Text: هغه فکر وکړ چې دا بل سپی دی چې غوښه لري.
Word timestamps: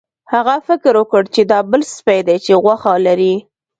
هغه 0.33 0.55
فکر 0.67 0.93
وکړ 0.99 1.23
چې 1.33 1.41
دا 1.51 1.59
بل 1.71 1.81
سپی 1.95 2.19
دی 2.27 2.37
چې 2.45 2.53
غوښه 2.63 2.93
لري. 3.07 3.35